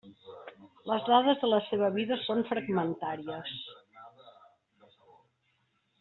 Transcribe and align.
Les 0.91 1.03
dades 1.09 1.41
de 1.43 1.49
la 1.49 1.59
seva 1.67 1.89
vida 1.97 2.17
són 2.23 2.41
fragmentàries. 2.53 3.53